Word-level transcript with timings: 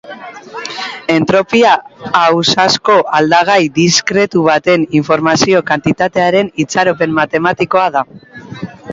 Entropia 1.15 1.73
ausazko 2.21 2.95
aldagai 3.17 3.57
diskretu 3.75 4.41
baten 4.47 4.85
informazio-kantitatearen 5.01 6.49
itxaropen 6.65 7.13
matematikoa 7.19 7.85
da. 7.97 8.03